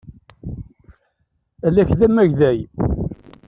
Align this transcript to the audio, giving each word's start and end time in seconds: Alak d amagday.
Alak 1.65 1.89
d 1.99 2.01
amagday. 2.05 2.59